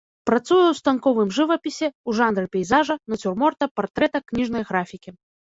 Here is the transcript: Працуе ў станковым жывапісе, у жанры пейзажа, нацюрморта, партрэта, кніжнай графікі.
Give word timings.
Працуе 0.27 0.61
ў 0.69 0.77
станковым 0.79 1.29
жывапісе, 1.37 1.87
у 2.09 2.15
жанры 2.21 2.45
пейзажа, 2.57 2.95
нацюрморта, 3.15 3.71
партрэта, 3.83 4.17
кніжнай 4.33 4.63
графікі. 4.73 5.09